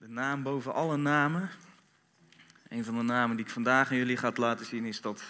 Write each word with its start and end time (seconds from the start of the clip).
De 0.00 0.08
naam 0.08 0.42
boven 0.42 0.74
alle 0.74 0.96
namen. 0.96 1.50
Een 2.68 2.84
van 2.84 2.96
de 2.96 3.02
namen 3.02 3.36
die 3.36 3.44
ik 3.44 3.50
vandaag 3.50 3.90
aan 3.90 3.96
jullie 3.96 4.16
ga 4.16 4.32
laten 4.34 4.66
zien 4.66 4.84
is, 4.84 5.00
dat, 5.00 5.22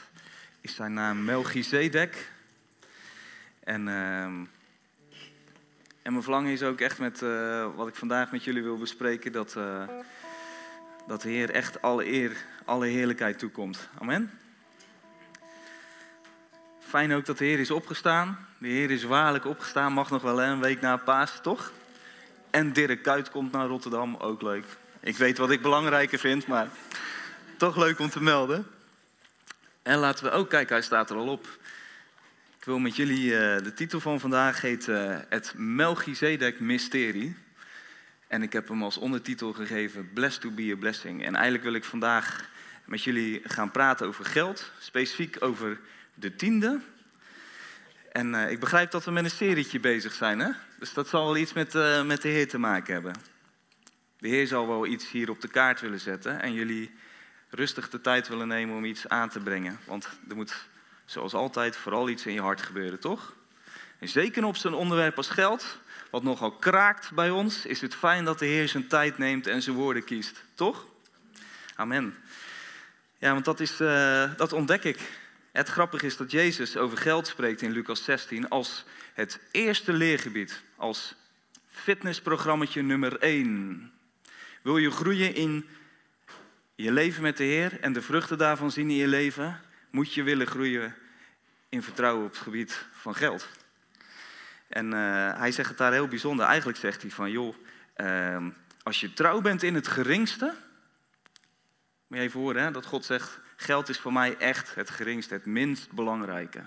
is 0.60 0.74
zijn 0.74 0.92
naam 0.92 1.24
Melchizedek. 1.24 2.30
En, 3.64 3.88
ehm, 3.88 4.45
en 6.03 6.12
mijn 6.12 6.22
verlangen 6.22 6.53
is 6.53 6.62
ook 6.62 6.80
echt 6.80 6.98
met 6.98 7.22
eh, 7.22 7.67
wat 7.77 7.88
ik 7.88 7.95
vandaag 7.95 8.33
met 8.33 8.45
jullie 8.45 8.62
wil 8.62 8.79
bespreken, 8.79 9.33
dat, 9.33 9.56
eh, 9.56 9.88
dat 11.07 11.23
de 11.23 11.29
Heer 11.29 11.50
echt 11.50 11.82
alle 11.82 12.07
eer, 12.07 12.45
alle 12.64 12.87
heerlijkheid 12.87 13.39
toekomt. 13.39 13.89
Amen. 13.98 14.30
Fijn 16.79 17.12
ook 17.12 17.25
dat 17.25 17.39
de 17.39 17.45
Heer 17.45 17.61
is 17.61 17.71
opgestaan. 17.71 18.46
De 18.59 18.68
Heer 18.68 18.91
is 18.91 19.02
waarlijk 19.02 19.45
opgestaan, 19.45 19.93
mag 19.93 20.11
nog 20.11 20.23
wel 20.23 20.43
een 20.43 20.61
week 20.61 20.80
na 20.80 20.96
Paas, 20.96 21.41
toch? 21.43 21.73
En 22.51 22.73
Dirk 22.73 23.03
Kuyt 23.03 23.30
komt 23.30 23.53
naar 23.53 23.67
Rotterdam, 23.67 24.17
ook 24.17 24.43
leuk. 24.43 24.64
Ik 25.00 25.17
weet 25.17 25.39
wat 25.39 25.50
ik 25.50 25.62
belangrijker 25.62 26.19
vind, 26.19 26.46
maar 26.46 26.68
toch 27.57 27.77
leuk 27.77 27.99
om 27.99 28.11
te 28.11 28.22
melden. 28.22 28.67
En 29.82 29.99
laten 29.99 30.25
we 30.25 30.31
ook 30.31 30.49
kijken, 30.50 30.75
hij 30.75 30.85
staat 30.85 31.11
er 31.11 31.17
al 31.17 31.29
op. 31.29 31.46
Ik 32.58 32.64
wil 32.64 32.78
met 32.78 32.97
jullie, 32.97 33.25
uh, 33.25 33.39
de 33.39 33.72
titel 33.75 34.00
van 34.00 34.20
vandaag 34.20 34.61
heet 34.61 34.86
uh, 34.86 35.17
Het 35.28 35.53
Melchizedek 35.56 36.61
Mysterie. 36.61 37.36
En 38.27 38.42
ik 38.42 38.53
heb 38.53 38.69
hem 38.69 38.83
als 38.83 38.97
ondertitel 38.97 39.53
gegeven 39.53 40.11
Blessed 40.12 40.41
to 40.41 40.50
be 40.50 40.72
a 40.72 40.77
Blessing. 40.77 41.25
En 41.25 41.34
eigenlijk 41.34 41.64
wil 41.64 41.75
ik 41.75 41.84
vandaag 41.84 42.48
met 42.84 43.03
jullie 43.03 43.41
gaan 43.44 43.70
praten 43.70 44.06
over 44.06 44.25
geld, 44.25 44.70
specifiek 44.78 45.36
over 45.41 45.80
de 46.14 46.36
tiende. 46.36 46.80
En 48.11 48.34
uh, 48.34 48.50
ik 48.50 48.61
begrijp 48.61 48.91
dat 48.91 49.05
we 49.05 49.11
met 49.11 49.25
een 49.25 49.31
serietje 49.31 49.81
bezig 49.81 50.12
zijn, 50.12 50.39
hè? 50.39 50.50
Dus 50.78 50.92
dat 50.92 51.09
zal 51.09 51.25
wel 51.25 51.37
iets 51.37 51.53
met, 51.53 51.75
uh, 51.75 52.03
met 52.03 52.23
de 52.23 52.28
Heer 52.28 52.48
te 52.48 52.59
maken 52.59 52.92
hebben. 52.92 53.14
De 54.19 54.28
Heer 54.28 54.47
zal 54.47 54.69
wel 54.69 54.86
iets 54.86 55.11
hier 55.11 55.31
op 55.31 55.41
de 55.41 55.48
kaart 55.48 55.81
willen 55.81 56.00
zetten 56.00 56.42
en 56.42 56.53
jullie 56.53 56.95
rustig 57.50 57.91
de 57.91 58.00
tijd 58.00 58.28
willen 58.28 58.48
nemen 58.48 58.77
om 58.77 58.84
iets 58.84 59.08
aan 59.08 59.28
te 59.28 59.41
brengen. 59.41 59.78
Want 59.84 60.08
er 60.28 60.36
moet, 60.36 60.69
zoals 61.05 61.34
altijd, 61.34 61.77
vooral 61.77 62.08
iets 62.08 62.27
in 62.27 62.33
je 62.33 62.41
hart 62.41 62.62
gebeuren, 62.62 63.00
toch? 63.00 63.34
En 63.98 64.08
zeker 64.08 64.45
op 64.45 64.56
zo'n 64.56 64.74
onderwerp 64.74 65.17
als 65.17 65.28
geld, 65.28 65.78
wat 66.11 66.22
nogal 66.22 66.52
kraakt 66.52 67.12
bij 67.12 67.30
ons, 67.30 67.67
is 67.67 67.80
het 67.80 67.95
fijn 67.95 68.24
dat 68.24 68.39
de 68.39 68.47
Heer 68.47 68.69
zijn 68.69 68.86
tijd 68.86 69.19
neemt 69.19 69.47
en 69.47 69.62
zijn 69.62 69.77
woorden 69.77 70.05
kiest, 70.05 70.45
toch? 70.55 70.86
Amen. 71.74 72.14
Ja, 73.19 73.33
want 73.33 73.45
dat, 73.45 73.61
is, 73.61 73.80
uh, 73.80 74.30
dat 74.36 74.52
ontdek 74.52 74.84
ik. 74.84 74.98
Het 75.52 75.68
grappige 75.68 76.06
is 76.06 76.16
dat 76.16 76.30
Jezus 76.30 76.76
over 76.76 76.98
geld 76.98 77.26
spreekt 77.26 77.62
in 77.62 77.70
Lucas 77.70 78.04
16 78.04 78.48
als 78.48 78.84
het 79.14 79.40
eerste 79.50 79.92
leergebied, 79.92 80.62
als 80.76 81.14
fitnessprogrammaatje 81.66 82.82
nummer 82.82 83.18
1. 83.18 83.92
Wil 84.62 84.76
je 84.76 84.90
groeien 84.90 85.34
in 85.34 85.68
je 86.74 86.92
leven 86.92 87.22
met 87.22 87.36
de 87.36 87.44
Heer 87.44 87.80
en 87.80 87.92
de 87.92 88.02
vruchten 88.02 88.38
daarvan 88.38 88.70
zien 88.70 88.90
in 88.90 88.96
je 88.96 89.08
leven, 89.08 89.60
moet 89.90 90.14
je 90.14 90.22
willen 90.22 90.46
groeien 90.46 90.94
in 91.68 91.82
vertrouwen 91.82 92.24
op 92.24 92.30
het 92.30 92.40
gebied 92.40 92.86
van 92.92 93.14
geld. 93.14 93.48
En 94.68 94.86
uh, 94.86 95.38
hij 95.38 95.52
zegt 95.52 95.68
het 95.68 95.78
daar 95.78 95.92
heel 95.92 96.08
bijzonder. 96.08 96.46
Eigenlijk 96.46 96.78
zegt 96.78 97.02
hij 97.02 97.10
van, 97.10 97.30
joh, 97.30 97.54
uh, 97.96 98.46
als 98.82 99.00
je 99.00 99.12
trouw 99.12 99.40
bent 99.40 99.62
in 99.62 99.74
het 99.74 99.88
geringste, 99.88 100.54
moet 102.06 102.18
je 102.18 102.24
even 102.24 102.40
horen 102.40 102.62
hè, 102.62 102.70
dat 102.70 102.86
God 102.86 103.04
zegt, 103.04 103.40
geld 103.61 103.89
is 103.89 103.98
voor 103.98 104.12
mij 104.12 104.36
echt 104.36 104.75
het 104.75 104.91
geringste, 104.91 105.34
het 105.34 105.47
minst 105.47 105.92
belangrijke. 105.92 106.62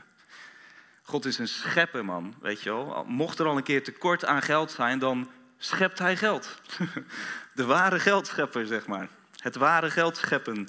God 1.02 1.25
is 1.25 1.38
een 1.38 1.47
schepper, 1.47 2.05
man, 2.05 2.35
weet 2.41 2.61
je 2.61 2.69
wel. 2.69 3.05
Mocht 3.08 3.39
er 3.39 3.45
al 3.45 3.58
een 3.58 3.63
keer 3.63 3.83
tekort 3.83 4.25
aan 4.25 4.41
geld 4.41 4.72
zijn, 4.72 5.00
dan 5.00 5.31
schept 5.58 6.00
hij 6.00 6.17
geld. 6.17 6.61
De 7.55 7.66
ware 7.66 8.00
geldschepper, 8.00 8.66
zeg 8.67 8.88
maar. 8.88 9.08
Het 9.38 9.55
ware 9.55 9.91
geld 9.91 10.17
scheppen. 10.17 10.67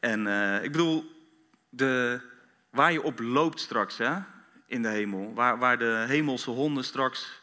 En 0.00 0.26
uh, 0.26 0.64
ik 0.64 0.72
bedoel, 0.72 1.10
de, 1.68 2.20
waar 2.70 2.92
je 2.92 3.02
op 3.02 3.20
loopt 3.20 3.60
straks, 3.60 3.98
hè, 3.98 4.14
in 4.66 4.82
de 4.82 4.88
hemel. 4.88 5.34
Waar, 5.34 5.58
waar 5.58 5.78
de 5.78 6.04
hemelse 6.08 6.50
honden 6.50 6.84
straks 6.84 7.40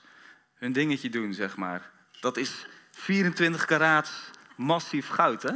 hun 0.56 0.72
dingetje 0.72 1.09
doen, 1.09 1.34
zeg 1.34 1.56
maar. 1.56 1.91
Dat 2.19 2.38
is 2.38 2.68
24 2.91 3.66
karaat 3.66 4.12
massief 4.56 5.08
goud, 5.08 5.41
hè. 5.41 5.56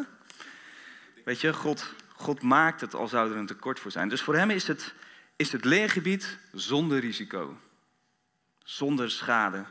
Weet 1.25 1.41
je, 1.41 1.53
God, 1.53 1.93
God 2.19 2.41
maakt 2.41 2.81
het 2.81 2.93
al 2.93 3.07
zou 3.07 3.31
er 3.31 3.37
een 3.37 3.45
tekort 3.45 3.79
voor 3.79 3.91
zijn. 3.91 4.09
Dus 4.09 4.21
voor 4.21 4.35
hem 4.35 4.49
is 4.49 4.67
het, 4.67 4.93
is 5.35 5.51
het 5.51 5.65
leergebied 5.65 6.37
zonder 6.51 6.99
risico. 6.99 7.57
Zonder 8.63 9.11
schade. 9.11 9.65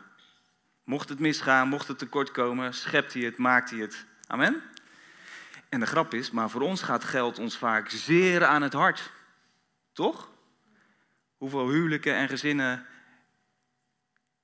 Mocht 0.84 1.08
het 1.08 1.18
misgaan, 1.18 1.68
mocht 1.68 1.88
het 1.88 1.98
tekort 1.98 2.30
komen, 2.30 2.74
schept 2.74 3.12
hij 3.12 3.22
het, 3.22 3.36
maakt 3.36 3.70
hij 3.70 3.78
het. 3.78 4.04
Amen? 4.26 4.62
En 5.68 5.80
de 5.80 5.86
grap 5.86 6.14
is, 6.14 6.30
maar 6.30 6.50
voor 6.50 6.60
ons 6.60 6.82
gaat 6.82 7.04
geld 7.04 7.38
ons 7.38 7.56
vaak 7.56 7.88
zeer 7.88 8.44
aan 8.44 8.62
het 8.62 8.72
hart. 8.72 9.12
Toch? 9.92 10.28
Hoeveel 11.36 11.68
huwelijken 11.68 12.14
en 12.14 12.28
gezinnen, 12.28 12.86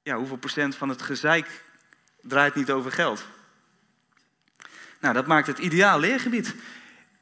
ja, 0.03 0.16
hoeveel 0.16 0.37
procent 0.37 0.76
van 0.76 0.88
het 0.88 1.03
gezeik 1.03 1.64
draait 2.20 2.54
niet 2.54 2.70
over 2.70 2.93
geld? 2.93 3.26
Nou, 5.00 5.14
dat 5.14 5.26
maakt 5.26 5.47
het 5.47 5.59
ideaal 5.59 6.00
leergebied. 6.00 6.54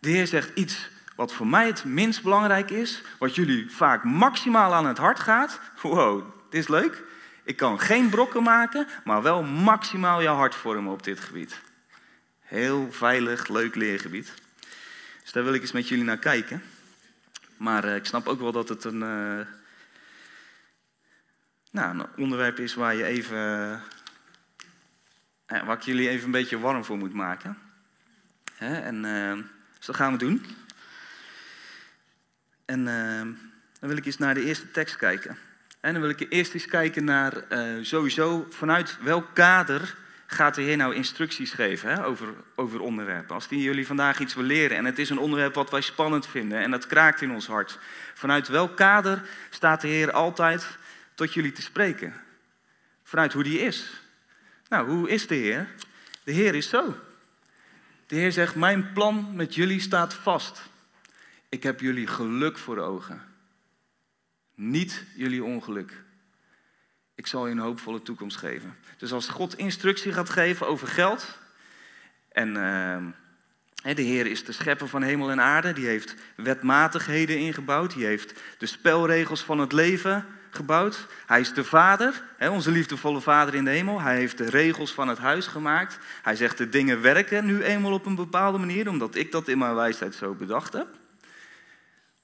De 0.02 0.10
Heer 0.10 0.26
zegt 0.26 0.50
iets 0.54 0.90
wat 1.16 1.32
voor 1.32 1.46
mij 1.46 1.66
het 1.66 1.84
minst 1.84 2.22
belangrijk 2.22 2.70
is, 2.70 3.02
wat 3.18 3.34
jullie 3.34 3.70
vaak 3.70 4.04
maximaal 4.04 4.74
aan 4.74 4.86
het 4.86 4.98
hart 4.98 5.20
gaat. 5.20 5.60
Wow, 5.82 6.34
dit 6.50 6.60
is 6.60 6.68
leuk. 6.68 7.02
Ik 7.44 7.56
kan 7.56 7.80
geen 7.80 8.08
brokken 8.08 8.42
maken, 8.42 8.86
maar 9.04 9.22
wel 9.22 9.42
maximaal 9.42 10.22
jouw 10.22 10.36
hart 10.36 10.54
vormen 10.54 10.92
op 10.92 11.02
dit 11.02 11.20
gebied. 11.20 11.60
Heel 12.40 12.92
veilig, 12.92 13.48
leuk 13.48 13.74
leergebied. 13.74 14.32
Dus 15.22 15.32
daar 15.32 15.44
wil 15.44 15.54
ik 15.54 15.60
eens 15.60 15.72
met 15.72 15.88
jullie 15.88 16.04
naar 16.04 16.18
kijken. 16.18 16.62
Maar 17.56 17.84
uh, 17.84 17.96
ik 17.96 18.06
snap 18.06 18.26
ook 18.26 18.40
wel 18.40 18.52
dat 18.52 18.68
het 18.68 18.84
een, 18.84 19.02
uh, 19.02 19.46
nou, 21.70 21.98
een 21.98 22.06
onderwerp 22.16 22.58
is 22.58 22.74
waar, 22.74 22.94
je 22.94 23.04
even, 23.04 23.38
uh, 25.46 25.62
waar 25.66 25.76
ik 25.76 25.82
jullie 25.82 26.08
even 26.08 26.24
een 26.24 26.30
beetje 26.30 26.58
warm 26.58 26.84
voor 26.84 26.98
moet 26.98 27.14
maken. 27.14 27.58
Hè? 28.54 28.80
En, 28.80 29.04
dus 29.82 29.90
dat 29.90 30.00
gaan 30.00 30.12
we 30.12 30.18
doen. 30.18 30.46
En 32.64 32.84
dan 33.80 33.88
wil 33.88 33.96
ik 33.96 34.06
eens 34.06 34.18
naar 34.18 34.34
de 34.34 34.44
eerste 34.44 34.70
tekst 34.70 34.96
kijken. 34.96 35.38
En 35.80 35.92
dan 35.92 36.02
wil 36.02 36.10
ik 36.10 36.26
eerst 36.28 36.54
eens 36.54 36.66
kijken 36.66 37.04
naar 37.04 37.44
sowieso 37.80 38.46
vanuit 38.50 38.98
welk 39.00 39.26
kader 39.32 39.96
gaat 40.26 40.54
de 40.54 40.62
Heer 40.62 40.76
nou 40.76 40.94
instructies 40.94 41.52
geven 41.52 41.88
hè, 41.90 42.04
over, 42.04 42.28
over 42.54 42.80
onderwerpen. 42.80 43.34
Als 43.34 43.48
die 43.48 43.62
jullie 43.62 43.86
vandaag 43.86 44.18
iets 44.18 44.34
wil 44.34 44.44
leren 44.44 44.76
en 44.76 44.84
het 44.84 44.98
is 44.98 45.10
een 45.10 45.18
onderwerp 45.18 45.54
wat 45.54 45.70
wij 45.70 45.80
spannend 45.80 46.26
vinden 46.26 46.58
en 46.58 46.70
dat 46.70 46.86
kraakt 46.86 47.20
in 47.20 47.32
ons 47.32 47.46
hart. 47.46 47.78
Vanuit 48.14 48.48
welk 48.48 48.76
kader 48.76 49.22
staat 49.50 49.80
de 49.80 49.88
Heer 49.88 50.12
altijd 50.12 50.66
tot 51.14 51.34
jullie 51.34 51.52
te 51.52 51.62
spreken? 51.62 52.14
Vanuit 53.02 53.32
hoe 53.32 53.42
die 53.42 53.60
is. 53.60 54.02
Nou, 54.68 54.88
hoe 54.90 55.08
is 55.08 55.26
de 55.26 55.34
Heer? 55.34 55.68
De 56.24 56.32
Heer 56.32 56.54
is 56.54 56.68
zo. 56.68 56.96
De 58.12 58.18
Heer 58.18 58.32
zegt, 58.32 58.54
mijn 58.54 58.92
plan 58.92 59.30
met 59.34 59.54
jullie 59.54 59.80
staat 59.80 60.14
vast. 60.14 60.62
Ik 61.48 61.62
heb 61.62 61.80
jullie 61.80 62.06
geluk 62.06 62.58
voor 62.58 62.78
ogen. 62.78 63.22
Niet 64.54 65.04
jullie 65.16 65.44
ongeluk. 65.44 66.02
Ik 67.14 67.26
zal 67.26 67.46
je 67.46 67.52
een 67.52 67.58
hoopvolle 67.58 68.02
toekomst 68.02 68.36
geven. 68.36 68.76
Dus 68.96 69.12
als 69.12 69.28
God 69.28 69.58
instructie 69.58 70.12
gaat 70.12 70.30
geven 70.30 70.66
over 70.66 70.88
geld. 70.88 71.38
En 72.28 72.48
uh, 72.48 73.94
de 73.94 74.02
Heer 74.02 74.26
is 74.26 74.44
de 74.44 74.52
schepper 74.52 74.88
van 74.88 75.02
hemel 75.02 75.30
en 75.30 75.40
aarde. 75.40 75.72
Die 75.72 75.86
heeft 75.86 76.14
wetmatigheden 76.36 77.38
ingebouwd. 77.38 77.94
Die 77.94 78.04
heeft 78.04 78.40
de 78.58 78.66
spelregels 78.66 79.42
van 79.42 79.58
het 79.58 79.72
leven 79.72 80.26
gebouwd. 80.54 81.06
Hij 81.26 81.40
is 81.40 81.54
de 81.54 81.64
vader, 81.64 82.22
hè, 82.36 82.48
onze 82.50 82.70
liefdevolle 82.70 83.20
vader 83.20 83.54
in 83.54 83.64
de 83.64 83.70
hemel. 83.70 84.00
Hij 84.00 84.16
heeft 84.16 84.38
de 84.38 84.50
regels 84.50 84.92
van 84.92 85.08
het 85.08 85.18
huis 85.18 85.46
gemaakt. 85.46 85.98
Hij 86.22 86.36
zegt 86.36 86.58
de 86.58 86.68
dingen 86.68 87.00
werken 87.00 87.44
nu 87.44 87.62
eenmaal 87.62 87.92
op 87.92 88.06
een 88.06 88.14
bepaalde 88.14 88.58
manier. 88.58 88.88
Omdat 88.88 89.14
ik 89.14 89.32
dat 89.32 89.48
in 89.48 89.58
mijn 89.58 89.74
wijsheid 89.74 90.14
zo 90.14 90.34
bedacht 90.34 90.72
heb. 90.72 90.88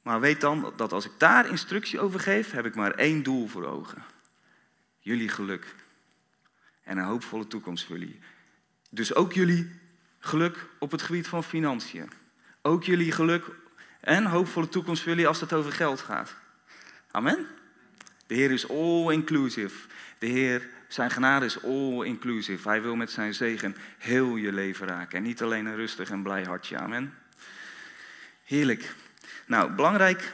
Maar 0.02 0.20
weet 0.20 0.40
dan 0.40 0.72
dat 0.76 0.92
als 0.92 1.04
ik 1.04 1.12
daar 1.18 1.48
instructie 1.48 2.00
over 2.00 2.20
geef, 2.20 2.50
heb 2.50 2.66
ik 2.66 2.74
maar 2.74 2.90
één 2.90 3.22
doel 3.22 3.48
voor 3.48 3.64
ogen 3.64 4.04
jullie 5.08 5.28
geluk. 5.28 5.74
En 6.82 6.98
een 6.98 7.04
hoopvolle 7.04 7.46
toekomst 7.46 7.86
voor 7.86 7.98
jullie. 7.98 8.20
Dus 8.90 9.14
ook 9.14 9.32
jullie 9.32 9.80
geluk 10.18 10.66
op 10.78 10.90
het 10.90 11.02
gebied 11.02 11.28
van 11.28 11.44
financiën. 11.44 12.10
Ook 12.62 12.84
jullie 12.84 13.12
geluk 13.12 13.44
en 14.00 14.26
hoopvolle 14.26 14.68
toekomst 14.68 15.02
voor 15.02 15.10
jullie 15.10 15.28
als 15.28 15.40
het 15.40 15.52
over 15.52 15.72
geld 15.72 16.00
gaat. 16.00 16.36
Amen. 17.10 17.46
De 18.28 18.34
Heer 18.34 18.50
is 18.50 18.68
all 18.68 19.12
inclusive. 19.12 19.88
De 20.18 20.26
Heer, 20.26 20.68
zijn 20.88 21.10
genade 21.10 21.44
is 21.44 21.62
all 21.62 22.04
inclusive. 22.04 22.68
Hij 22.68 22.82
wil 22.82 22.96
met 22.96 23.10
zijn 23.10 23.34
zegen 23.34 23.76
heel 23.98 24.36
je 24.36 24.52
leven 24.52 24.86
raken. 24.86 25.18
En 25.18 25.22
niet 25.24 25.42
alleen 25.42 25.66
een 25.66 25.76
rustig 25.76 26.10
en 26.10 26.22
blij 26.22 26.42
hartje. 26.42 26.78
Amen. 26.78 27.14
Heerlijk. 28.44 28.94
Nou, 29.46 29.72
belangrijk 29.72 30.32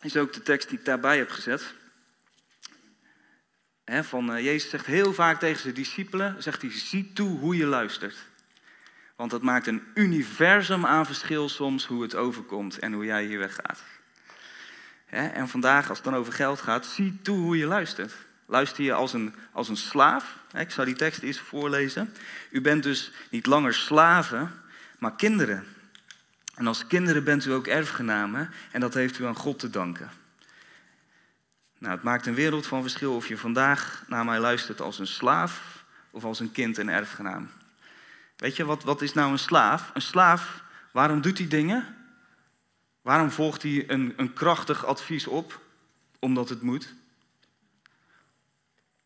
is 0.00 0.16
ook 0.16 0.32
de 0.32 0.42
tekst 0.42 0.68
die 0.68 0.78
ik 0.78 0.84
daarbij 0.84 1.16
heb 1.16 1.30
gezet 1.30 1.74
van, 3.84 4.36
uh, 4.36 4.44
Jezus 4.44 4.70
zegt 4.70 4.86
heel 4.86 5.12
vaak 5.12 5.38
tegen 5.38 5.60
zijn 5.60 5.74
discipelen, 5.74 6.42
zegt 6.42 6.62
hij, 6.62 6.72
zie 6.72 7.12
toe 7.12 7.38
hoe 7.38 7.56
je 7.56 7.66
luistert. 7.66 8.16
Want 9.16 9.30
dat 9.30 9.42
maakt 9.42 9.66
een 9.66 9.82
universum 9.94 10.86
aan 10.86 11.06
verschil 11.06 11.48
soms 11.48 11.86
hoe 11.86 12.02
het 12.02 12.14
overkomt 12.14 12.78
en 12.78 12.92
hoe 12.92 13.04
jij 13.04 13.24
hier 13.24 13.38
weggaat. 13.38 13.82
En 15.14 15.48
vandaag, 15.48 15.88
als 15.88 15.98
het 15.98 16.06
dan 16.06 16.16
over 16.16 16.32
geld 16.32 16.60
gaat, 16.60 16.86
zie 16.86 17.18
toe 17.22 17.38
hoe 17.38 17.56
je 17.56 17.66
luistert. 17.66 18.12
Luister 18.46 18.84
je 18.84 18.92
als 18.92 19.12
een, 19.12 19.34
als 19.52 19.68
een 19.68 19.76
slaaf? 19.76 20.36
Ik 20.56 20.70
zal 20.70 20.84
die 20.84 20.94
tekst 20.94 21.22
eerst 21.22 21.40
voorlezen. 21.40 22.14
U 22.50 22.60
bent 22.60 22.82
dus 22.82 23.12
niet 23.30 23.46
langer 23.46 23.74
slaven, 23.74 24.52
maar 24.98 25.14
kinderen. 25.14 25.64
En 26.54 26.66
als 26.66 26.86
kinderen 26.86 27.24
bent 27.24 27.44
u 27.44 27.52
ook 27.52 27.66
erfgenamen 27.66 28.50
en 28.70 28.80
dat 28.80 28.94
heeft 28.94 29.18
u 29.18 29.26
aan 29.26 29.36
God 29.36 29.58
te 29.58 29.70
danken. 29.70 30.10
Nou, 31.78 31.94
het 31.94 32.04
maakt 32.04 32.26
een 32.26 32.34
wereld 32.34 32.66
van 32.66 32.82
verschil 32.82 33.14
of 33.14 33.28
je 33.28 33.38
vandaag 33.38 34.04
naar 34.08 34.24
mij 34.24 34.38
luistert 34.38 34.80
als 34.80 34.98
een 34.98 35.06
slaaf 35.06 35.84
of 36.10 36.24
als 36.24 36.40
een 36.40 36.52
kind 36.52 36.78
en 36.78 36.88
erfgenaam. 36.88 37.50
Weet 38.36 38.56
je, 38.56 38.64
wat, 38.64 38.82
wat 38.82 39.02
is 39.02 39.12
nou 39.12 39.32
een 39.32 39.38
slaaf? 39.38 39.90
Een 39.94 40.02
slaaf, 40.02 40.62
waarom 40.90 41.20
doet 41.20 41.38
hij 41.38 41.48
dingen? 41.48 41.96
Waarom 43.04 43.30
volgt 43.30 43.62
hij 43.62 43.90
een, 43.90 44.14
een 44.16 44.32
krachtig 44.32 44.84
advies 44.84 45.26
op? 45.26 45.60
Omdat 46.18 46.48
het 46.48 46.62
moet. 46.62 46.94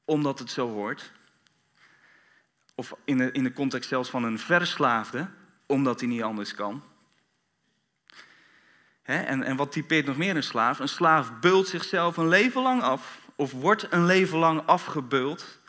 Omdat 0.05 0.39
het 0.39 0.51
zo 0.51 0.69
hoort. 0.69 1.13
Of 2.75 2.95
in 3.05 3.19
de, 3.19 3.33
in 3.33 3.45
de 3.45 3.53
context 3.53 3.89
zelfs 3.89 4.11
van 4.11 4.25
een 4.25 4.39
verslaafde, 4.39 5.29
omdat 5.67 6.01
hij 6.01 6.09
niet 6.09 6.23
anders 6.23 6.55
kan. 6.55 6.83
en, 9.03 9.43
en 9.43 9.57
wat 9.57 9.73
typeert 9.73 10.07
nog 10.07 10.17
meer 10.17 10.37
een 10.37 10.43
slaaf? 10.43 10.79
Een 10.79 10.89
slaaf 10.89 11.39
beult 11.41 11.69
zichzelf 11.69 12.17
een 12.17 12.29
leven 12.29 12.63
lang 12.63 12.83
af, 12.83 13.21
of 13.35 13.53
wordt 13.53 13.93
een 13.93 14.07
leven 14.07 14.39
lang 14.39 14.67
afgebeuld, 14.67 15.61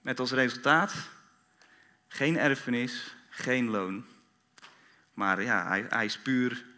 met 0.00 0.20
als 0.20 0.32
resultaat 0.32 0.94
geen 2.08 2.38
erfenis, 2.38 3.16
geen 3.28 3.68
loon. 3.68 4.04
Maar 5.14 5.42
ja, 5.42 5.66
hij, 5.66 5.86
hij 5.88 6.04
is 6.04 6.18
puur 6.18 6.70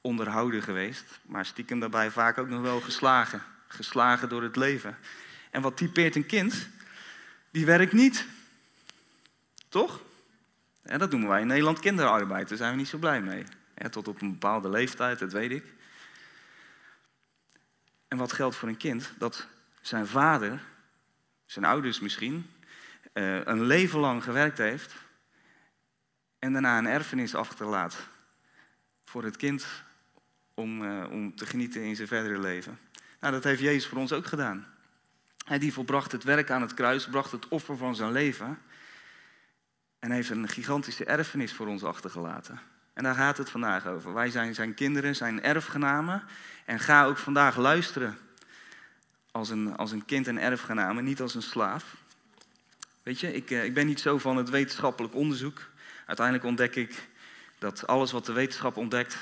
onderhouden 0.00 0.62
geweest, 0.62 1.20
maar 1.22 1.46
stiekem 1.46 1.80
daarbij 1.80 2.10
vaak 2.10 2.38
ook 2.38 2.48
nog 2.48 2.60
wel 2.62 2.80
geslagen. 2.80 3.42
Geslagen 3.68 4.28
door 4.28 4.42
het 4.42 4.56
leven. 4.56 4.98
En 5.50 5.62
wat 5.62 5.76
typeert 5.76 6.16
een 6.16 6.26
kind? 6.26 6.68
Die 7.50 7.66
werkt 7.66 7.92
niet. 7.92 8.26
Toch? 9.68 10.00
En 10.82 10.98
dat 10.98 11.10
noemen 11.10 11.28
wij 11.28 11.40
in 11.40 11.46
Nederland 11.46 11.78
kinderarbeid. 11.78 12.48
Daar 12.48 12.58
zijn 12.58 12.70
we 12.70 12.76
niet 12.76 12.88
zo 12.88 12.98
blij 12.98 13.20
mee. 13.20 13.44
tot 13.90 14.08
op 14.08 14.20
een 14.20 14.30
bepaalde 14.30 14.68
leeftijd, 14.68 15.18
dat 15.18 15.32
weet 15.32 15.50
ik. 15.50 15.64
En 18.08 18.18
wat 18.18 18.32
geldt 18.32 18.56
voor 18.56 18.68
een 18.68 18.76
kind? 18.76 19.12
Dat 19.18 19.46
zijn 19.80 20.06
vader, 20.06 20.60
zijn 21.46 21.64
ouders 21.64 22.00
misschien, 22.00 22.50
eh, 23.12 23.44
een 23.44 23.64
leven 23.64 23.98
lang 23.98 24.24
gewerkt 24.24 24.58
heeft 24.58 24.94
en 26.38 26.52
daarna 26.52 26.78
een 26.78 26.86
erfenis 26.86 27.34
achterlaat 27.34 27.96
voor 29.04 29.24
het 29.24 29.36
kind 29.36 29.66
om, 30.60 30.82
uh, 30.82 31.10
om 31.10 31.36
te 31.36 31.46
genieten 31.46 31.82
in 31.82 31.96
zijn 31.96 32.08
verdere 32.08 32.38
leven. 32.38 32.78
Nou, 33.20 33.32
dat 33.32 33.44
heeft 33.44 33.60
Jezus 33.60 33.86
voor 33.86 33.98
ons 33.98 34.12
ook 34.12 34.26
gedaan. 34.26 34.66
Hij 35.44 35.58
die 35.58 35.72
volbracht 35.72 36.12
het 36.12 36.24
werk 36.24 36.50
aan 36.50 36.62
het 36.62 36.74
kruis, 36.74 37.08
bracht 37.08 37.32
het 37.32 37.48
offer 37.48 37.76
van 37.76 37.96
zijn 37.96 38.12
leven 38.12 38.58
en 39.98 40.10
heeft 40.10 40.30
een 40.30 40.48
gigantische 40.48 41.04
erfenis 41.04 41.52
voor 41.52 41.66
ons 41.66 41.84
achtergelaten. 41.84 42.60
En 42.92 43.02
daar 43.02 43.14
gaat 43.14 43.38
het 43.38 43.50
vandaag 43.50 43.86
over. 43.86 44.14
Wij 44.14 44.30
zijn 44.30 44.54
zijn 44.54 44.74
kinderen, 44.74 45.16
zijn 45.16 45.42
erfgenamen. 45.42 46.22
En 46.64 46.80
ga 46.80 47.04
ook 47.04 47.18
vandaag 47.18 47.56
luisteren 47.56 48.18
als 49.30 49.50
een, 49.50 49.76
als 49.76 49.92
een 49.92 50.04
kind 50.04 50.26
en 50.26 50.38
erfgename, 50.38 51.02
niet 51.02 51.20
als 51.20 51.34
een 51.34 51.42
slaaf. 51.42 51.96
Weet 53.02 53.20
je, 53.20 53.34
ik, 53.34 53.50
eh, 53.50 53.64
ik 53.64 53.74
ben 53.74 53.86
niet 53.86 54.00
zo 54.00 54.18
van 54.18 54.36
het 54.36 54.50
wetenschappelijk 54.50 55.14
onderzoek. 55.14 55.60
Uiteindelijk 56.06 56.46
ontdek 56.46 56.76
ik 56.76 57.08
dat 57.58 57.86
alles 57.86 58.12
wat 58.12 58.26
de 58.26 58.32
wetenschap 58.32 58.76
ontdekt, 58.76 59.16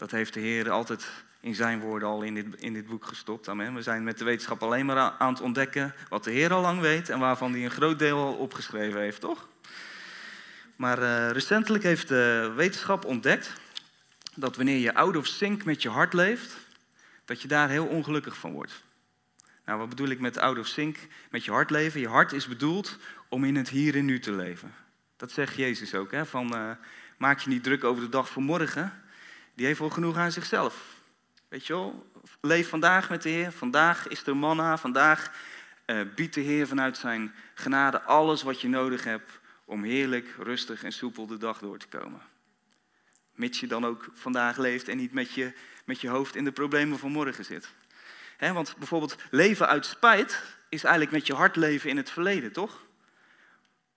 dat 0.00 0.10
heeft 0.10 0.34
de 0.34 0.40
Heer 0.40 0.70
altijd 0.70 1.06
in 1.40 1.54
zijn 1.54 1.80
woorden 1.80 2.08
al 2.08 2.22
in 2.22 2.34
dit, 2.34 2.46
in 2.58 2.72
dit 2.72 2.86
boek 2.86 3.06
gestopt. 3.06 3.48
Amen. 3.48 3.74
We 3.74 3.82
zijn 3.82 4.04
met 4.04 4.18
de 4.18 4.24
wetenschap 4.24 4.62
alleen 4.62 4.86
maar 4.86 4.96
aan 4.96 5.32
het 5.32 5.42
ontdekken 5.42 5.94
wat 6.08 6.24
de 6.24 6.30
Heer 6.30 6.52
al 6.52 6.60
lang 6.60 6.80
weet 6.80 7.08
en 7.08 7.18
waarvan 7.18 7.52
hij 7.52 7.64
een 7.64 7.70
groot 7.70 7.98
deel 7.98 8.16
al 8.16 8.34
opgeschreven 8.34 9.00
heeft, 9.00 9.20
toch? 9.20 9.48
Maar 10.76 10.98
uh, 10.98 11.30
recentelijk 11.30 11.84
heeft 11.84 12.08
de 12.08 12.52
wetenschap 12.56 13.04
ontdekt 13.04 13.52
dat 14.34 14.56
wanneer 14.56 14.78
je 14.78 14.94
out 14.94 15.16
of 15.16 15.26
sync 15.26 15.64
met 15.64 15.82
je 15.82 15.88
hart 15.88 16.12
leeft, 16.12 16.56
dat 17.24 17.42
je 17.42 17.48
daar 17.48 17.68
heel 17.68 17.86
ongelukkig 17.86 18.36
van 18.36 18.52
wordt. 18.52 18.82
Nou, 19.64 19.78
wat 19.78 19.88
bedoel 19.88 20.08
ik 20.08 20.20
met 20.20 20.38
out 20.38 20.58
of 20.58 20.66
sync 20.66 20.96
met 21.30 21.44
je 21.44 21.50
hart 21.50 21.70
leven? 21.70 22.00
Je 22.00 22.08
hart 22.08 22.32
is 22.32 22.46
bedoeld 22.46 22.98
om 23.28 23.44
in 23.44 23.56
het 23.56 23.68
hier 23.68 23.96
en 23.96 24.04
nu 24.04 24.20
te 24.20 24.32
leven. 24.32 24.74
Dat 25.16 25.32
zegt 25.32 25.54
Jezus 25.54 25.94
ook, 25.94 26.10
hè? 26.10 26.26
van 26.26 26.54
uh, 26.54 26.70
maak 27.16 27.38
je 27.38 27.50
niet 27.50 27.62
druk 27.62 27.84
over 27.84 28.02
de 28.02 28.08
dag 28.08 28.30
van 28.30 28.42
morgen. 28.42 28.92
Die 29.54 29.66
heeft 29.66 29.78
wel 29.78 29.90
genoeg 29.90 30.16
aan 30.16 30.32
zichzelf. 30.32 30.98
Weet 31.48 31.66
je 31.66 31.72
wel, 31.72 32.10
leef 32.40 32.68
vandaag 32.68 33.08
met 33.08 33.22
de 33.22 33.28
Heer. 33.28 33.52
Vandaag 33.52 34.08
is 34.08 34.26
er 34.26 34.36
manna. 34.36 34.78
Vandaag 34.78 35.32
uh, 35.86 36.00
biedt 36.14 36.34
de 36.34 36.40
Heer 36.40 36.66
vanuit 36.66 36.96
zijn 36.96 37.34
genade 37.54 38.02
alles 38.02 38.42
wat 38.42 38.60
je 38.60 38.68
nodig 38.68 39.04
hebt 39.04 39.40
om 39.64 39.84
heerlijk, 39.84 40.34
rustig 40.38 40.82
en 40.82 40.92
soepel 40.92 41.26
de 41.26 41.36
dag 41.36 41.58
door 41.58 41.78
te 41.78 41.88
komen. 41.88 42.20
Mits 43.34 43.60
je 43.60 43.66
dan 43.66 43.86
ook 43.86 44.08
vandaag 44.14 44.56
leeft 44.56 44.88
en 44.88 44.96
niet 44.96 45.12
met 45.12 45.32
je, 45.32 45.52
met 45.84 46.00
je 46.00 46.08
hoofd 46.08 46.36
in 46.36 46.44
de 46.44 46.52
problemen 46.52 46.98
van 46.98 47.12
morgen 47.12 47.44
zit. 47.44 47.68
want 48.38 48.76
bijvoorbeeld 48.78 49.16
leven 49.30 49.68
uit 49.68 49.86
spijt 49.86 50.42
is 50.68 50.84
eigenlijk 50.84 51.12
met 51.12 51.26
je 51.26 51.34
hart 51.34 51.56
leven 51.56 51.90
in 51.90 51.96
het 51.96 52.10
verleden, 52.10 52.52
toch? 52.52 52.84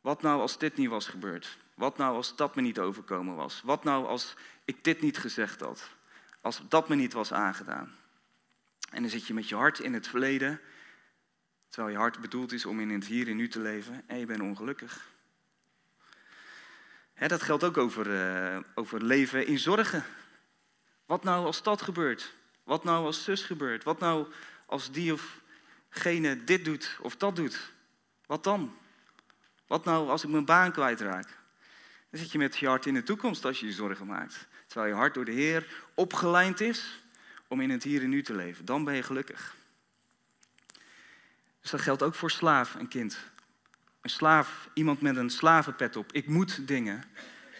Wat 0.01 0.21
nou 0.21 0.41
als 0.41 0.57
dit 0.57 0.77
niet 0.77 0.89
was 0.89 1.07
gebeurd? 1.07 1.57
Wat 1.73 1.97
nou 1.97 2.15
als 2.15 2.35
dat 2.35 2.55
me 2.55 2.61
niet 2.61 2.79
overkomen 2.79 3.35
was? 3.35 3.61
Wat 3.63 3.83
nou 3.83 4.05
als 4.05 4.35
ik 4.65 4.83
dit 4.83 5.01
niet 5.01 5.17
gezegd 5.17 5.59
had? 5.59 5.89
Als 6.41 6.61
dat 6.67 6.89
me 6.89 6.95
niet 6.95 7.13
was 7.13 7.33
aangedaan? 7.33 7.95
En 8.89 9.01
dan 9.01 9.11
zit 9.11 9.27
je 9.27 9.33
met 9.33 9.49
je 9.49 9.55
hart 9.55 9.79
in 9.79 9.93
het 9.93 10.07
verleden, 10.07 10.61
terwijl 11.69 11.93
je 11.93 11.99
hart 11.99 12.21
bedoeld 12.21 12.51
is 12.51 12.65
om 12.65 12.79
in 12.79 12.89
het 12.89 13.05
hier 13.05 13.27
en 13.27 13.35
nu 13.35 13.47
te 13.47 13.59
leven, 13.59 14.03
en 14.07 14.19
je 14.19 14.25
bent 14.25 14.41
ongelukkig. 14.41 15.11
dat 17.13 17.41
geldt 17.41 17.63
ook 17.63 17.77
over, 17.77 18.07
uh, 18.07 18.59
over 18.75 19.03
leven 19.03 19.47
in 19.47 19.59
zorgen. 19.59 20.03
Wat 21.05 21.23
nou 21.23 21.45
als 21.45 21.63
dat 21.63 21.81
gebeurt? 21.81 22.33
Wat 22.63 22.83
nou 22.83 23.05
als 23.05 23.23
zus 23.23 23.43
gebeurt? 23.43 23.83
Wat 23.83 23.99
nou 23.99 24.27
als 24.65 24.91
die 24.91 25.13
of 25.13 25.41
gene 25.89 26.43
dit 26.43 26.65
doet 26.65 26.97
of 27.01 27.15
dat 27.15 27.35
doet? 27.35 27.71
Wat 28.25 28.43
dan? 28.43 28.77
Wat 29.67 29.85
nou 29.85 30.09
als 30.09 30.23
ik 30.23 30.29
mijn 30.29 30.45
baan 30.45 30.71
kwijtraak? 30.71 31.41
Dan 32.13 32.21
zit 32.21 32.31
je 32.31 32.37
met 32.37 32.57
je 32.57 32.67
hart 32.67 32.85
in 32.85 32.93
de 32.93 33.03
toekomst 33.03 33.45
als 33.45 33.59
je 33.59 33.65
je 33.65 33.71
zorgen 33.71 34.07
maakt. 34.07 34.47
Terwijl 34.67 34.91
je 34.93 34.99
hart 34.99 35.13
door 35.13 35.25
de 35.25 35.31
Heer 35.31 35.67
opgelijnd 35.93 36.61
is 36.61 37.03
om 37.47 37.61
in 37.61 37.69
het 37.69 37.83
hier 37.83 38.01
en 38.01 38.09
nu 38.09 38.23
te 38.23 38.35
leven. 38.35 38.65
Dan 38.65 38.83
ben 38.83 38.95
je 38.95 39.03
gelukkig. 39.03 39.55
Dus 41.61 41.71
dat 41.71 41.81
geldt 41.81 42.03
ook 42.03 42.15
voor 42.15 42.31
slaaf 42.31 42.75
en 42.75 42.87
kind. 42.87 43.17
Een 44.01 44.09
slaaf, 44.09 44.69
iemand 44.73 45.01
met 45.01 45.15
een 45.15 45.29
slavenpet 45.29 45.95
op. 45.95 46.11
Ik 46.11 46.27
moet 46.27 46.67
dingen. 46.67 47.03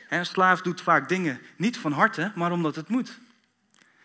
Een 0.10 0.26
slaaf 0.26 0.62
doet 0.62 0.82
vaak 0.82 1.10
dingen 1.10 1.42
niet 1.56 1.78
van 1.78 1.92
harte, 1.92 2.32
maar 2.36 2.52
omdat 2.52 2.76
het 2.76 2.88
moet. 2.88 3.20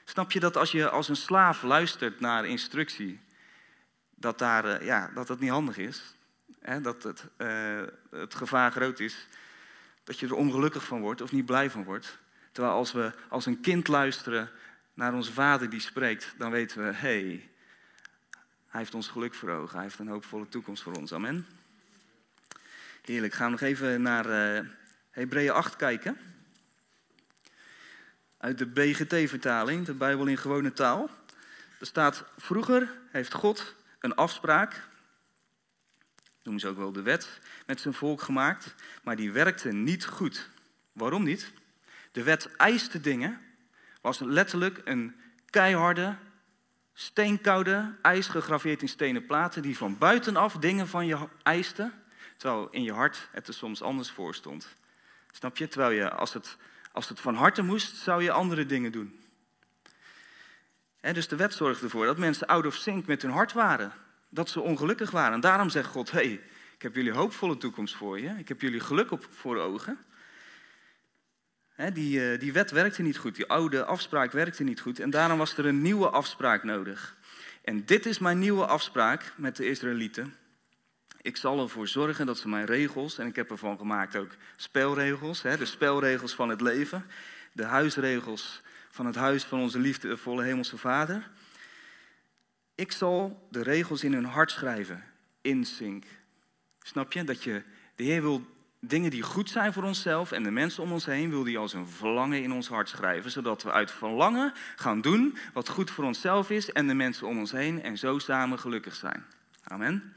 Snap 0.05 0.33
je 0.33 0.41
dat 0.41 0.57
als 0.57 0.73
je 0.73 0.91
als 0.91 1.09
een 1.09 1.17
slaaf 1.17 1.63
luistert 1.63 2.21
naar 2.21 2.47
instructie, 2.47 3.21
dat, 4.15 4.39
daar, 4.39 4.65
eh, 4.65 4.87
ja, 4.87 5.11
dat 5.15 5.27
dat 5.27 5.41
niet 5.41 5.51
handig 5.51 5.77
is? 5.77 6.17
dat 6.83 7.03
het, 7.03 7.25
uh, 7.39 7.83
het 8.11 8.35
gevaar 8.35 8.71
groot 8.71 9.01
is, 9.01 9.27
dat 10.09 10.19
je 10.19 10.27
er 10.27 10.35
ongelukkig 10.35 10.85
van 10.85 11.01
wordt 11.01 11.21
of 11.21 11.33
niet 11.33 11.47
blij 11.47 11.71
van 11.71 11.85
wordt. 11.85 12.19
Terwijl 12.53 12.75
als 12.75 12.93
we 12.93 13.13
als 13.29 13.47
een 13.47 13.61
kind 13.61 13.89
luisteren 13.89 14.51
naar 14.95 15.15
onze 15.15 15.33
vader 15.33 15.71
die 15.71 15.81
spreekt, 15.81 16.35
dan 16.39 16.51
weten 16.51 16.79
we, 16.85 16.93
hé, 16.93 17.21
hey, 17.21 17.51
hij 18.67 18.81
heeft 18.81 18.95
ons 18.95 19.09
geluk 19.09 19.35
voor 19.35 19.51
ogen, 19.51 19.75
hij 19.75 19.85
heeft 19.85 19.99
een 19.99 20.09
hoopvolle 20.09 20.49
toekomst 20.49 20.83
voor 20.83 20.93
ons. 20.95 21.13
Amen. 21.13 21.47
Heerlijk, 23.03 23.33
gaan 23.33 23.47
we 23.47 23.51
nog 23.51 23.61
even 23.61 24.03
naar 24.03 24.57
uh, 24.57 24.69
Hebreeën 25.11 25.51
8 25.51 25.77
kijken. 25.77 26.19
Uit 28.39 28.59
de 28.59 28.67
BGT-vertaling, 28.67 29.87
de 29.87 29.95
Bijbel 29.95 30.27
in 30.27 30.39
gewone 30.39 30.73
taal. 30.73 31.11
Er 31.81 31.87
staat, 31.87 32.25
vroeger 32.37 32.91
heeft 33.11 33.33
God 33.33 33.75
een 34.01 34.15
afspraak 34.15 34.88
noemen 36.49 36.67
ze 36.67 36.69
ook 36.69 36.83
wel 36.83 36.93
de 36.93 37.03
wet, 37.03 37.41
met 37.67 37.81
zijn 37.81 37.95
volk 37.95 38.23
gemaakt, 38.23 38.75
maar 39.03 39.17
die 39.17 39.33
werkte 39.33 39.73
niet 39.73 40.07
goed. 40.07 40.49
Waarom 40.93 41.23
niet? 41.23 41.53
De 42.13 42.23
wet 42.23 42.57
eiste 42.57 43.01
dingen, 43.01 43.41
was 44.01 44.19
letterlijk 44.19 44.81
een 44.85 45.17
keiharde, 45.51 46.17
steenkoude, 46.93 47.95
ijs 48.03 48.27
gegraveerd 48.27 48.83
in 48.83 48.89
stenen 48.89 49.27
platen, 49.27 49.63
die 49.63 49.77
van 49.77 49.99
buitenaf 49.99 50.57
dingen 50.57 50.89
van 50.89 51.07
je 51.07 51.29
eiste, 51.43 51.91
terwijl 52.37 52.69
in 52.71 52.83
je 52.83 52.93
hart 52.93 53.29
het 53.33 53.49
er 53.49 53.55
soms 53.55 53.83
anders 53.83 54.11
voor 54.11 54.35
stond. 54.35 54.77
Snap 55.33 55.57
je? 55.57 55.69
Terwijl 55.69 55.93
je, 55.93 56.11
als 56.11 56.33
het, 56.33 56.57
als 56.93 57.09
het 57.09 57.21
van 57.21 57.35
harte 57.35 57.63
moest, 57.63 57.97
zou 57.97 58.23
je 58.23 58.31
andere 58.31 58.67
dingen 58.67 58.93
doen. 58.93 59.21
dus 61.01 61.29
de 61.29 61.37
wet 61.37 61.55
zorgde 61.55 61.85
ervoor 61.85 62.07
dat 62.07 62.19
mensen 62.19 62.47
out 62.47 62.67
of 62.67 62.75
sync 62.75 63.07
met 63.07 63.23
hun 63.23 63.31
hart 63.31 63.53
waren 63.53 63.93
dat 64.29 64.49
ze 64.51 64.61
ongelukkig 64.61 65.11
waren. 65.11 65.33
En 65.33 65.41
daarom 65.41 65.71
zegt 65.71 65.89
God, 65.89 66.11
hé, 66.11 66.19
hey, 66.19 66.41
ik 66.75 66.83
heb 66.83 66.95
jullie 66.95 67.13
hoopvolle 67.13 67.57
toekomst 67.57 67.95
voor 67.95 68.21
je. 68.21 68.35
Ik 68.39 68.49
heb 68.49 68.61
jullie 68.61 68.81
geluk 68.81 69.11
op 69.11 69.27
voor 69.31 69.57
ogen. 69.57 69.99
die, 71.93 72.37
die 72.37 72.53
wet 72.53 72.71
werkte 72.71 73.03
niet 73.03 73.19
goed, 73.19 73.37
die 73.37 73.49
oude 73.49 73.85
afspraak 73.85 74.33
werkte 74.33 74.65
niet 74.65 74.81
goed. 74.81 75.01
En 75.01 75.11
daarom 75.11 75.39
was 75.39 75.57
er 75.57 75.67
een 75.67 75.83
nieuwe 75.83 76.09
afspraak 76.09 76.63
nodig. 76.63 77.17
En 77.63 77.85
dit 77.85 78.07
is 78.07 78.19
mijn 78.19 78.39
nieuwe 78.39 78.67
afspraak 78.67 79.33
met 79.37 79.57
de 79.57 79.67
Israëlieten. 79.67 80.35
Ik 81.21 81.37
zal 81.37 81.61
ervoor 81.61 81.89
zorgen 81.89 82.27
dat 82.27 82.39
ze 82.39 82.49
mijn 82.49 82.67
regels, 82.67 83.19
en 83.19 83.27
ik 83.27 83.37
heb 83.37 83.51
ervan 83.51 83.79
gemaakt 83.79 84.17
ook 84.17 84.31
spelregels, 84.57 85.43
de 85.43 85.65
spelregels 85.65 86.35
van 86.35 86.49
het 86.49 86.61
leven, 86.61 87.05
de 87.53 87.65
huisregels 87.65 88.63
van 88.91 89.07
het 89.07 89.15
huis 89.15 89.45
van 89.45 89.61
onze 89.61 89.79
liefdevolle 89.79 90.43
hemelse 90.43 90.77
Vader. 90.77 91.31
Ik 92.79 92.93
zal 92.93 93.47
de 93.51 93.63
regels 93.63 94.05
in 94.05 94.13
hun 94.13 94.25
hart 94.25 94.51
schrijven, 94.51 95.05
in 95.41 95.65
sync. 95.65 96.05
Snap 96.83 97.13
je? 97.13 97.25
Dat 97.25 97.43
je, 97.43 97.63
de 97.95 98.05
Heer 98.05 98.23
wil 98.23 98.47
dingen 98.81 99.11
die 99.11 99.23
goed 99.23 99.51
zijn 99.51 99.73
voor 99.73 99.83
onszelf 99.83 100.33
en 100.33 100.43
de 100.43 100.51
mensen 100.51 100.83
om 100.83 100.93
ons 100.93 101.05
heen, 101.05 101.31
wil 101.31 101.45
die 101.45 101.59
als 101.59 101.73
een 101.73 101.89
verlangen 101.89 102.43
in 102.43 102.53
ons 102.53 102.69
hart 102.69 102.89
schrijven. 102.89 103.31
Zodat 103.31 103.63
we 103.63 103.73
uit 103.73 103.91
verlangen 103.91 104.53
gaan 104.77 105.01
doen 105.01 105.39
wat 105.53 105.69
goed 105.69 105.91
voor 105.91 106.05
onszelf 106.05 106.51
is 106.51 106.73
en 106.73 106.87
de 106.87 106.95
mensen 106.95 107.27
om 107.27 107.39
ons 107.39 107.53
heen 107.53 107.83
en 107.83 107.99
zo 107.99 108.19
samen 108.19 108.59
gelukkig 108.59 108.95
zijn. 108.95 109.25
Amen. 109.63 110.13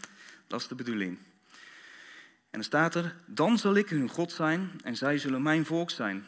Dat 0.48 0.62
is 0.62 0.68
de 0.68 0.76
bedoeling. 0.76 1.18
En 2.50 2.60
dan 2.60 2.64
staat 2.64 2.96
er, 2.96 3.16
dan 3.26 3.58
zal 3.58 3.76
ik 3.76 3.90
hun 3.90 4.10
God 4.10 4.32
zijn 4.32 4.72
en 4.84 4.96
zij 4.96 5.18
zullen 5.18 5.42
mijn 5.42 5.66
volk 5.66 5.90
zijn. 5.90 6.26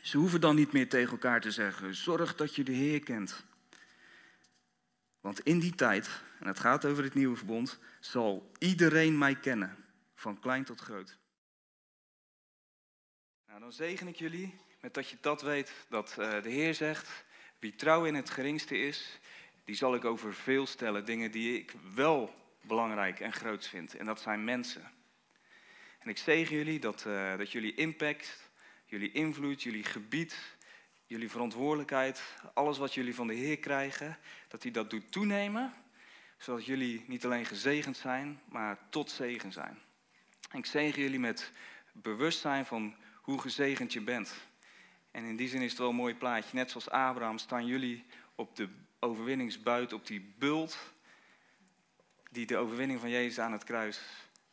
Ze 0.00 0.18
hoeven 0.18 0.40
dan 0.40 0.56
niet 0.56 0.72
meer 0.72 0.88
tegen 0.88 1.10
elkaar 1.10 1.40
te 1.40 1.50
zeggen, 1.50 1.94
zorg 1.94 2.34
dat 2.34 2.54
je 2.54 2.62
de 2.62 2.72
Heer 2.72 3.00
kent. 3.00 3.44
Want 5.20 5.40
in 5.40 5.58
die 5.58 5.74
tijd, 5.74 6.10
en 6.38 6.46
het 6.46 6.60
gaat 6.60 6.84
over 6.84 7.04
het 7.04 7.14
nieuwe 7.14 7.36
verbond, 7.36 7.78
zal 8.00 8.50
iedereen 8.58 9.18
mij 9.18 9.34
kennen, 9.34 9.76
van 10.14 10.40
klein 10.40 10.64
tot 10.64 10.80
groot. 10.80 11.18
Nou, 13.46 13.60
dan 13.60 13.72
zegen 13.72 14.08
ik 14.08 14.16
jullie 14.16 14.60
met 14.80 14.94
dat 14.94 15.08
je 15.08 15.16
dat 15.20 15.42
weet, 15.42 15.72
dat 15.88 16.16
uh, 16.18 16.42
de 16.42 16.50
Heer 16.50 16.74
zegt, 16.74 17.24
wie 17.58 17.74
trouw 17.74 18.04
in 18.04 18.14
het 18.14 18.30
geringste 18.30 18.78
is, 18.78 19.18
die 19.64 19.74
zal 19.74 19.94
ik 19.94 20.04
over 20.04 20.34
veel 20.34 20.66
stellen, 20.66 21.04
dingen 21.04 21.30
die 21.30 21.58
ik 21.58 21.72
wel 21.94 22.34
belangrijk 22.60 23.20
en 23.20 23.32
groot 23.32 23.66
vind. 23.66 23.96
En 23.96 24.06
dat 24.06 24.20
zijn 24.20 24.44
mensen. 24.44 24.90
En 25.98 26.08
ik 26.08 26.18
zegen 26.18 26.56
jullie 26.56 26.80
dat, 26.80 27.04
uh, 27.06 27.36
dat 27.36 27.52
jullie 27.52 27.74
impact, 27.74 28.50
jullie 28.84 29.12
invloed, 29.12 29.62
jullie 29.62 29.84
gebied, 29.84 30.36
jullie 31.10 31.30
verantwoordelijkheid, 31.30 32.22
alles 32.54 32.78
wat 32.78 32.94
jullie 32.94 33.14
van 33.14 33.26
de 33.26 33.34
Heer 33.34 33.58
krijgen, 33.58 34.18
dat 34.48 34.62
hij 34.62 34.72
dat 34.72 34.90
doet 34.90 35.12
toenemen, 35.12 35.72
zodat 36.38 36.64
jullie 36.64 37.04
niet 37.06 37.24
alleen 37.24 37.46
gezegend 37.46 37.96
zijn, 37.96 38.40
maar 38.48 38.78
tot 38.90 39.10
zegen 39.10 39.52
zijn. 39.52 39.78
En 40.50 40.58
ik 40.58 40.66
zegen 40.66 41.02
jullie 41.02 41.18
met 41.18 41.52
bewustzijn 41.92 42.66
van 42.66 42.94
hoe 43.22 43.40
gezegend 43.40 43.92
je 43.92 44.00
bent. 44.00 44.34
En 45.10 45.24
in 45.24 45.36
die 45.36 45.48
zin 45.48 45.62
is 45.62 45.70
het 45.70 45.78
wel 45.78 45.88
een 45.88 45.94
mooi 45.94 46.14
plaatje. 46.14 46.56
Net 46.56 46.70
zoals 46.70 46.90
Abraham 46.90 47.38
staan 47.38 47.66
jullie 47.66 48.04
op 48.34 48.56
de 48.56 48.68
overwinningsbuit, 49.00 49.92
op 49.92 50.06
die 50.06 50.34
bult 50.38 50.78
die 52.30 52.46
de 52.46 52.56
overwinning 52.56 53.00
van 53.00 53.10
Jezus 53.10 53.38
aan 53.38 53.52
het 53.52 53.64
kruis 53.64 54.00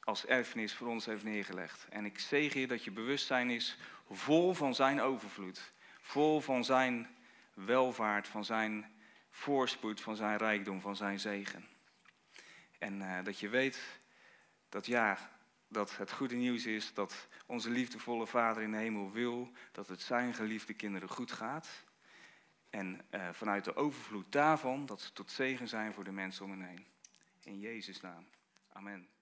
als 0.03 0.25
erfenis 0.25 0.73
voor 0.73 0.87
ons 0.87 1.05
heeft 1.05 1.23
neergelegd. 1.23 1.87
En 1.89 2.05
ik 2.05 2.19
zegen 2.19 2.59
je 2.59 2.67
dat 2.67 2.83
je 2.83 2.91
bewustzijn 2.91 3.49
is 3.49 3.77
vol 4.09 4.53
van 4.53 4.75
zijn 4.75 5.01
overvloed. 5.01 5.75
Vol 6.07 6.41
van 6.41 6.65
zijn 6.65 7.07
welvaart, 7.53 8.27
van 8.27 8.45
zijn 8.45 8.91
voorspoed, 9.29 10.01
van 10.01 10.15
zijn 10.15 10.37
rijkdom, 10.37 10.81
van 10.81 10.95
zijn 10.95 11.19
zegen. 11.19 11.65
En 12.79 13.01
uh, 13.01 13.23
dat 13.23 13.39
je 13.39 13.49
weet 13.49 13.99
dat 14.69 14.85
ja, 14.85 15.17
dat 15.67 15.97
het 15.97 16.11
goede 16.11 16.35
nieuws 16.35 16.65
is 16.65 16.93
dat 16.93 17.27
onze 17.45 17.69
liefdevolle 17.69 18.27
Vader 18.27 18.63
in 18.63 18.71
de 18.71 18.77
hemel 18.77 19.11
wil 19.11 19.51
dat 19.71 19.87
het 19.87 20.01
zijn 20.01 20.33
geliefde 20.33 20.73
kinderen 20.73 21.09
goed 21.09 21.31
gaat. 21.31 21.83
En 22.69 23.01
uh, 23.11 23.29
vanuit 23.31 23.63
de 23.63 23.75
overvloed 23.75 24.31
daarvan 24.31 24.85
dat 24.85 25.01
ze 25.01 25.13
tot 25.13 25.31
zegen 25.31 25.67
zijn 25.67 25.93
voor 25.93 26.03
de 26.03 26.11
mensen 26.11 26.45
om 26.45 26.51
hen 26.51 26.67
heen. 26.67 26.85
In 27.43 27.59
Jezus' 27.59 28.01
naam. 28.01 28.27
Amen. 28.71 29.16